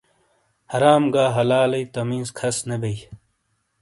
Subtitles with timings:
[0.71, 2.99] حرام گہ حلالئیی تمیز کھس نے بئیی۔